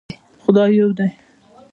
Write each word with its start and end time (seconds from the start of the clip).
خدای 0.43 0.71
يو 0.79 0.89
دی 0.97 1.07